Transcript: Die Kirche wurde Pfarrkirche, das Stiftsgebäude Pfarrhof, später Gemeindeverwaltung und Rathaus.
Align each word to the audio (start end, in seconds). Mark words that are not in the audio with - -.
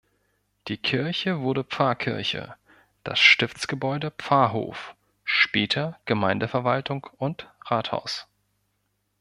Die 0.67 0.77
Kirche 0.79 1.41
wurde 1.41 1.63
Pfarrkirche, 1.63 2.55
das 3.03 3.19
Stiftsgebäude 3.19 4.09
Pfarrhof, 4.09 4.95
später 5.25 5.99
Gemeindeverwaltung 6.05 7.05
und 7.19 7.47
Rathaus. 7.65 8.25